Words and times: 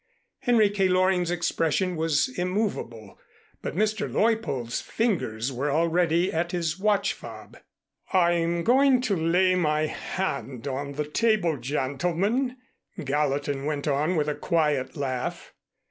Henry 0.39 0.71
K. 0.71 0.87
Loring's 0.87 1.29
expression 1.29 1.95
was 1.95 2.27
immovable, 2.35 3.19
but 3.61 3.75
Mr. 3.75 4.11
Leuppold's 4.11 4.81
fingers 4.81 5.51
were 5.51 5.69
already 5.69 6.33
at 6.33 6.53
his 6.53 6.79
watch 6.79 7.13
fob. 7.13 7.55
"I'm 8.11 8.63
going 8.63 9.01
to 9.01 9.15
lay 9.15 9.53
my 9.53 9.85
hand 9.85 10.67
on 10.67 10.93
the 10.93 11.05
table, 11.05 11.55
gentlemen," 11.57 12.57
Gallatin 13.05 13.65
went 13.65 13.87
on 13.87 14.15
with 14.15 14.27
a 14.27 14.33
quiet 14.33 14.97
laugh. 14.97 15.53